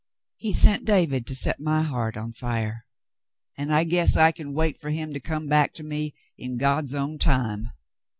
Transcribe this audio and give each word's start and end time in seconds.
He 0.37 0.51
sent 0.51 0.83
David 0.83 1.27
to 1.27 1.35
set 1.35 1.59
my 1.59 1.83
heart 1.83 2.17
on 2.17 2.33
fire, 2.33 2.87
and 3.55 3.71
I 3.71 3.83
guess 3.83 4.17
I 4.17 4.31
can 4.31 4.51
wait 4.55 4.79
for 4.79 4.89
him 4.89 5.13
to 5.13 5.19
come 5.19 5.45
back 5.47 5.73
to 5.75 5.83
me 5.83 6.15
in 6.39 6.57
God's 6.57 6.95
own 6.95 7.19
time.' 7.19 7.69